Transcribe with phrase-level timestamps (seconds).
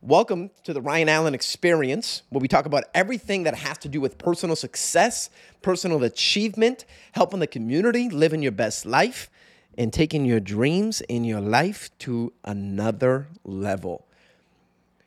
[0.00, 4.00] Welcome to the Ryan Allen Experience, where we talk about everything that has to do
[4.00, 5.28] with personal success,
[5.60, 9.28] personal achievement, helping the community, living your best life,
[9.76, 14.06] and taking your dreams in your life to another level.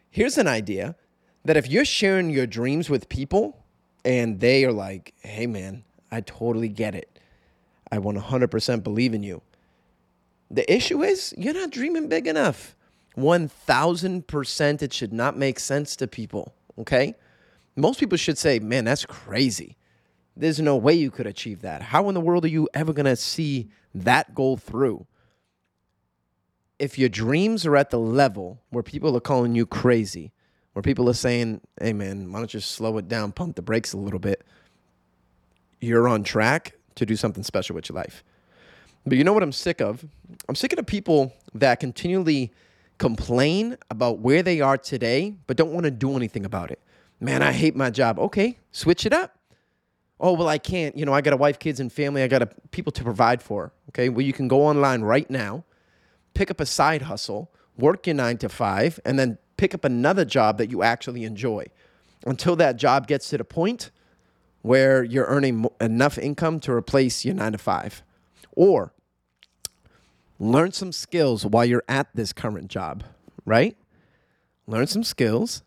[0.09, 0.95] Here's an idea
[1.45, 3.63] that if you're sharing your dreams with people
[4.03, 7.17] and they are like, hey man, I totally get it,
[7.89, 9.41] I 100% believe in you.
[10.51, 12.75] The issue is you're not dreaming big enough.
[13.17, 17.15] 1000% it should not make sense to people, okay?
[17.75, 19.77] Most people should say, man, that's crazy.
[20.35, 21.81] There's no way you could achieve that.
[21.81, 25.05] How in the world are you ever going to see that goal through?
[26.79, 30.31] If your dreams are at the level where people are calling you crazy,
[30.73, 33.93] where people are saying, hey, man, why don't you slow it down, pump the brakes
[33.93, 34.43] a little bit,
[35.79, 38.23] you're on track to do something special with your life.
[39.05, 40.05] But you know what I'm sick of?
[40.47, 42.53] I'm sick of the people that continually
[43.01, 46.79] complain about where they are today, but don't want to do anything about it.
[47.19, 48.19] Man, I hate my job.
[48.19, 49.39] Okay, switch it up.
[50.19, 50.95] Oh, well, I can't.
[50.95, 52.21] You know, I got a wife, kids, and family.
[52.21, 53.73] I got a, people to provide for.
[53.89, 55.63] Okay, well, you can go online right now,
[56.35, 60.23] pick up a side hustle, work your nine to five, and then pick up another
[60.23, 61.65] job that you actually enjoy
[62.27, 63.89] until that job gets to the point
[64.61, 68.03] where you're earning enough income to replace your nine to five.
[68.55, 68.93] Or
[70.41, 73.03] learn some skills while you're at this current job,
[73.45, 73.77] right?
[74.65, 75.61] Learn some skills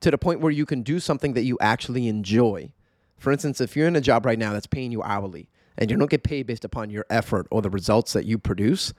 [0.00, 2.72] to the point where you can do something that you actually enjoy.
[3.16, 5.96] For instance, if you're in a job right now that's paying you hourly and you
[5.96, 8.92] don't get paid based upon your effort or the results that you produce,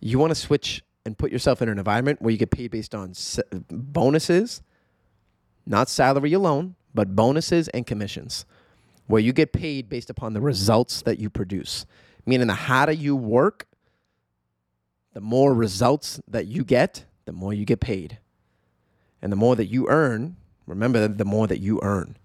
[0.00, 2.94] you want to switch and put yourself in an environment where you get paid based
[2.94, 3.14] on
[3.70, 4.62] bonuses,
[5.64, 8.44] not salary alone, but bonuses and commissions,
[9.06, 11.86] where you get paid based upon the results that you produce.
[12.26, 13.66] Meaning, the harder you work,
[15.14, 18.18] the more results that you get, the more you get paid.
[19.22, 22.16] And the more that you earn, remember, the more that you earn.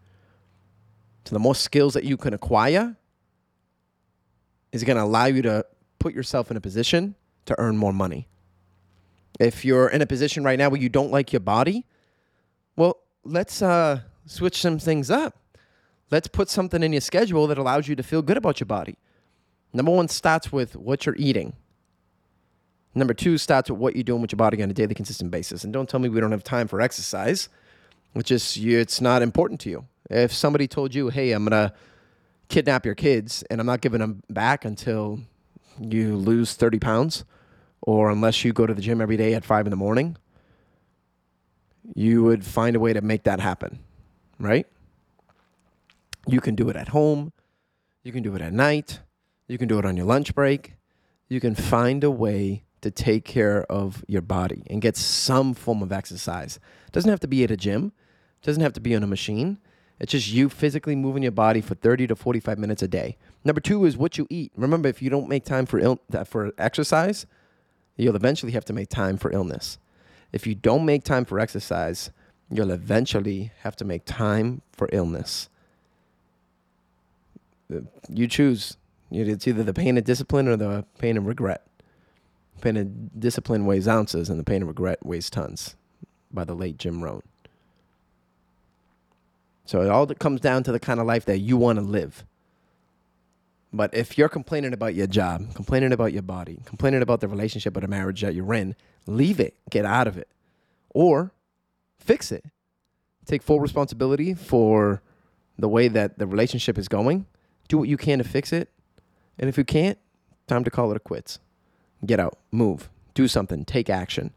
[1.24, 2.98] So the more skills that you can acquire
[4.72, 5.66] is going to allow you to
[6.00, 7.16] put yourself in a position
[7.46, 8.28] to earn more money.
[9.40, 11.86] If you're in a position right now where you don't like your body,
[12.76, 15.38] well, let's uh, switch some things up.
[16.12, 18.98] Let's put something in your schedule that allows you to feel good about your body.
[19.72, 21.54] Number one starts with what you're eating.
[22.96, 25.64] Number two starts with what you're doing with your body on a daily, consistent basis.
[25.64, 27.50] And don't tell me we don't have time for exercise,
[28.14, 29.86] which is it's not important to you.
[30.10, 31.74] If somebody told you, "Hey, I'm gonna
[32.48, 35.20] kidnap your kids and I'm not giving them back until
[35.80, 37.26] you lose 30 pounds,
[37.82, 40.18] or unless you go to the gym every day at five in the morning,"
[41.96, 43.80] you would find a way to make that happen,
[44.40, 44.68] right?
[46.28, 47.34] You can do it at home.
[48.04, 49.00] You can do it at night.
[49.48, 50.74] You can do it on your lunch break.
[51.28, 55.82] You can find a way to take care of your body and get some form
[55.82, 56.60] of exercise.
[56.88, 57.92] It doesn't have to be at a gym,
[58.42, 59.60] it doesn't have to be on a machine.
[60.00, 63.18] It's just you physically moving your body for 30 to 45 minutes a day.
[63.44, 64.54] Number two is what you eat.
[64.56, 67.26] Remember, if you don't make time for, Ill- uh, for exercise,
[67.98, 69.78] you'll eventually have to make time for illness.
[70.32, 72.12] If you don't make time for exercise,
[72.50, 75.50] you'll eventually have to make time for illness.
[77.74, 78.78] Uh, you choose.
[79.12, 81.66] It's either the pain of discipline or the pain of regret
[82.60, 85.76] pain of discipline weighs ounces and the pain of regret weighs tons
[86.32, 87.24] by the late Jim Rohn.
[89.66, 92.26] So it all comes down to the kind of life that you want to live.
[93.72, 97.78] But if you're complaining about your job, complaining about your body, complaining about the relationship
[97.78, 100.28] or the marriage that you're in, leave it, get out of it,
[100.90, 101.32] or
[102.00, 102.46] fix it.
[103.26, 105.04] Take full responsibility for
[105.60, 107.28] the way that the relationship is going.
[107.68, 108.70] Do what you can to fix it.
[109.38, 110.00] And if you can't,
[110.48, 111.38] time to call it a quits.
[112.06, 114.34] Get out, move, do something, take action.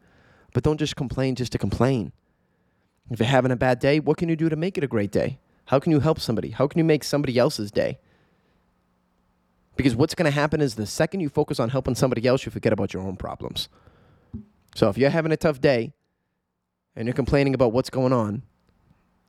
[0.53, 2.12] But don't just complain just to complain.
[3.11, 5.11] If you're having a bad day, what can you do to make it a great
[5.11, 5.39] day?
[5.67, 6.51] How can you help somebody?
[6.51, 7.99] How can you make somebody else's day?
[9.77, 12.53] Because what's going to happen is the second you focus on helping somebody else, you
[12.53, 13.69] forget about your own problems.
[14.75, 15.93] So if you're having a tough day
[16.95, 18.42] and you're complaining about what's going on,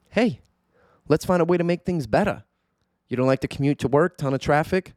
[0.09, 0.41] hey,
[1.07, 2.43] let's find a way to make things better.
[3.07, 4.93] You don't like to commute to work, ton of traffic?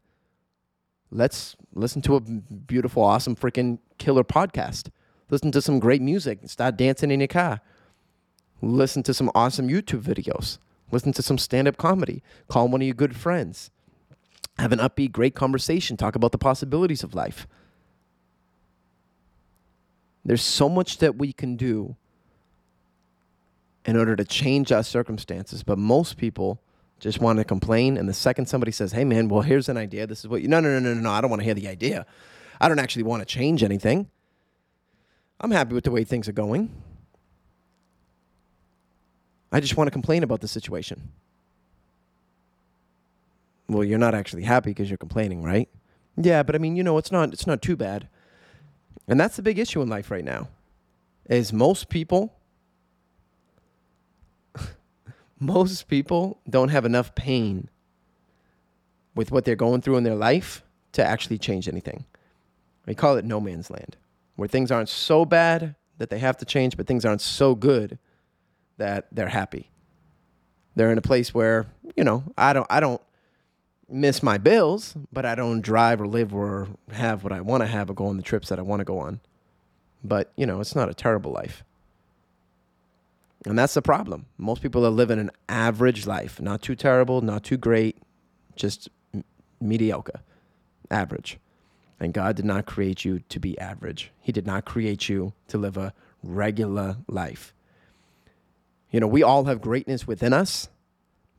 [1.11, 4.89] Let's listen to a beautiful, awesome, freaking killer podcast.
[5.31, 6.41] Listen to some great music.
[6.47, 7.61] Start dancing in your car.
[8.63, 10.59] Listen to some awesome YouTube videos.
[10.91, 12.23] Listen to some stand up comedy.
[12.49, 13.71] Call one of your good friends.
[14.59, 15.97] Have an upbeat, great conversation.
[15.97, 17.47] Talk about the possibilities of life.
[20.25, 21.97] There's so much that we can do
[23.85, 26.61] in order to change our circumstances, but most people
[27.07, 27.97] just want to complain.
[27.97, 30.07] And the second somebody says, hey, man, well, here's an idea.
[30.07, 31.11] This is what you, no, no, no, no, no, no.
[31.11, 32.05] I don't want to hear the idea.
[32.61, 34.11] I don't actually want to change anything.
[35.41, 36.83] I'm happy with the way things are going.
[39.53, 41.13] I just want to complain about the situation.
[43.69, 45.69] Well, you're not actually happy because you're complaining, right?
[46.17, 48.09] Yeah, but I mean, you know, it's not it's not too bad.
[49.09, 50.49] And that's the big issue in life right now.
[51.29, 52.35] Is most people
[55.39, 57.69] most people don't have enough pain
[59.15, 60.63] with what they're going through in their life
[60.93, 62.05] to actually change anything.
[62.87, 63.97] We call it no man's land,
[64.37, 67.99] where things aren't so bad that they have to change, but things aren't so good
[68.77, 69.71] that they're happy.
[70.75, 71.67] They're in a place where,
[71.97, 73.01] you know, I don't I don't
[73.89, 77.67] miss my bills, but I don't drive or live or have what I want to
[77.67, 79.21] have or go on the trips that I want to go on.
[80.05, 81.65] But, you know, it's not a terrible life.
[83.47, 84.27] And that's the problem.
[84.39, 87.97] Most people are living an average life, not too terrible, not too great,
[88.57, 89.23] just m-
[89.61, 90.21] mediocre,
[90.91, 91.39] average.
[92.01, 94.11] And God did not create you to be average.
[94.21, 95.95] He did not create you to live a
[96.25, 97.55] regular life.
[98.91, 100.69] You know, we all have greatness within us,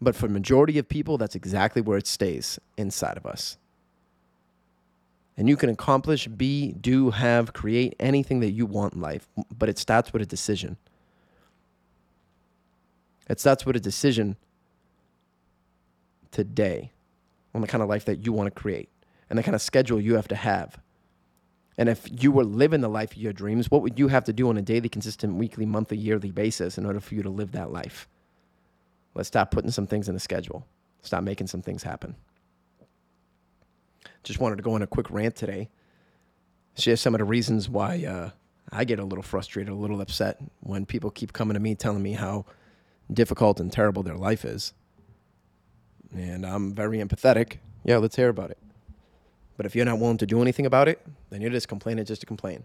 [0.02, 3.58] but for majority of people, that's exactly where it stays inside of us.
[5.36, 9.68] And you can accomplish, be, do, have, create anything that you want in life, but
[9.68, 10.78] it starts with a decision.
[13.30, 14.38] It starts with a decision
[16.32, 16.92] today
[17.54, 18.90] on the kind of life that you want to create
[19.30, 20.80] and the kind of schedule you have to have.
[21.78, 24.34] And if you were living the life of your dreams, what would you have to
[24.34, 27.52] do on a daily, consistent, weekly, monthly, yearly basis in order for you to live
[27.52, 28.08] that life?
[29.14, 30.66] Let's stop putting some things in the schedule.
[31.02, 32.16] Stop making some things happen.
[34.24, 35.70] Just wanted to go on a quick rant today.
[36.78, 38.30] Share some of the reasons why uh,
[38.72, 42.04] I get a little frustrated, a little upset when people keep coming to me telling
[42.04, 42.46] me how
[43.12, 44.74] difficult and terrible their life is.
[46.16, 47.58] And I'm very empathetic.
[47.84, 48.58] Yeah, let's hear about it.
[49.56, 52.22] But if you're not willing to do anything about it, then you're just complaining just
[52.22, 52.64] to complain.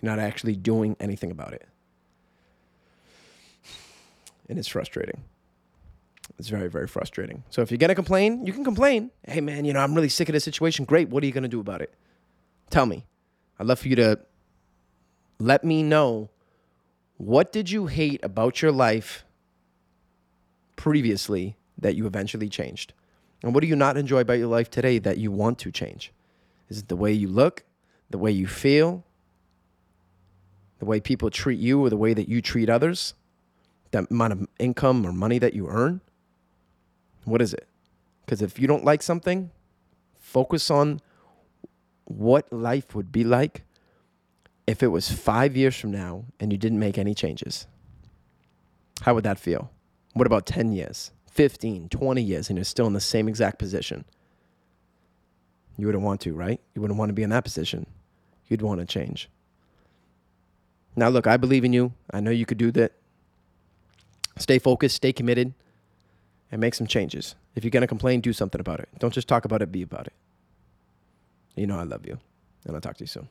[0.00, 1.66] You're not actually doing anything about it.
[4.48, 5.22] And it's frustrating.
[6.38, 7.44] It's very, very frustrating.
[7.50, 9.10] So if you're to complain, you can complain.
[9.26, 10.84] Hey, man, you know, I'm really sick of this situation.
[10.84, 11.08] Great.
[11.08, 11.92] What are you going to do about it?
[12.70, 13.04] Tell me.
[13.58, 14.18] I'd love for you to
[15.38, 16.30] let me know
[17.20, 19.26] what did you hate about your life
[20.74, 22.94] previously that you eventually changed?
[23.42, 26.14] And what do you not enjoy about your life today that you want to change?
[26.70, 27.64] Is it the way you look,
[28.08, 29.04] the way you feel,
[30.78, 33.12] the way people treat you, or the way that you treat others?
[33.90, 36.00] The amount of income or money that you earn?
[37.26, 37.68] What is it?
[38.24, 39.50] Because if you don't like something,
[40.18, 41.02] focus on
[42.04, 43.64] what life would be like
[44.66, 47.66] if it was five years from now and you didn't make any changes.
[49.02, 49.70] How would that feel?
[50.12, 54.04] What about 10 years, 15, 20 years, and you're still in the same exact position?
[55.76, 56.60] You wouldn't want to, right?
[56.74, 57.86] You wouldn't want to be in that position.
[58.48, 59.28] You'd want to change.
[60.96, 61.92] Now, look, I believe in you.
[62.10, 62.92] I know you could do that.
[64.36, 65.54] Stay focused, stay committed,
[66.50, 67.34] and make some changes.
[67.54, 68.88] If you're going to complain, do something about it.
[68.98, 70.12] Don't just talk about it, be about it.
[71.56, 72.18] You know, I love you,
[72.66, 73.28] and I'll talk to you soon.